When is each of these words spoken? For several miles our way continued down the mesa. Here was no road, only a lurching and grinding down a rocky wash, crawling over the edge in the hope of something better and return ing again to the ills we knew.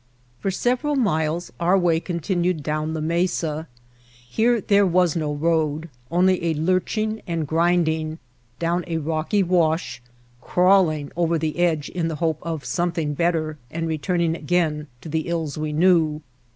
For 0.39 0.49
several 0.49 0.95
miles 0.95 1.53
our 1.59 1.77
way 1.77 1.99
continued 1.99 2.63
down 2.63 2.95
the 2.95 3.03
mesa. 3.03 3.67
Here 4.27 4.59
was 4.83 5.15
no 5.15 5.31
road, 5.31 5.89
only 6.09 6.43
a 6.43 6.55
lurching 6.55 7.21
and 7.27 7.45
grinding 7.45 8.17
down 8.57 8.83
a 8.87 8.97
rocky 8.97 9.43
wash, 9.43 10.01
crawling 10.41 11.11
over 11.15 11.37
the 11.37 11.59
edge 11.59 11.87
in 11.87 12.07
the 12.07 12.15
hope 12.15 12.39
of 12.41 12.65
something 12.65 13.13
better 13.13 13.59
and 13.69 13.87
return 13.87 14.21
ing 14.21 14.35
again 14.35 14.87
to 15.01 15.07
the 15.09 15.27
ills 15.29 15.55
we 15.59 15.71
knew. 15.71 16.23